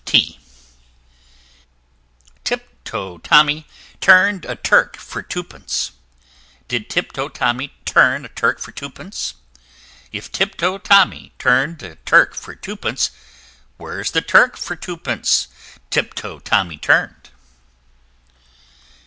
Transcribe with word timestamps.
T 0.03 0.19
t 0.19 0.19
[Illustration: 0.29 0.41
Tip 2.43 2.83
toe 2.83 3.17
Tommy] 3.19 3.57
Tip 3.57 3.65
toe 3.65 3.67
Tommy 3.67 3.67
turn'd 3.99 4.45
a 4.45 4.55
Turk 4.55 4.97
for 4.97 5.21
Two 5.21 5.43
pence: 5.43 5.91
Did 6.67 6.89
Tip 6.89 7.11
toe 7.11 7.29
Tommy 7.29 7.75
turn 7.85 8.25
a 8.25 8.29
Turk 8.29 8.57
for 8.59 8.71
Two 8.71 8.89
pence? 8.89 9.35
If 10.11 10.31
Tip 10.31 10.55
toe 10.57 10.79
Tommy 10.79 11.33
turn'd 11.37 11.83
a 11.83 11.97
Turk 11.97 12.33
for 12.33 12.55
Two 12.55 12.75
pence, 12.77 13.11
Where's 13.77 14.09
the 14.09 14.21
Turk 14.21 14.57
for 14.57 14.75
Two 14.75 14.97
pence 14.97 15.49
Tip 15.91 16.15
toe 16.15 16.39
Tommy 16.39 16.79
turn'd? 16.79 17.29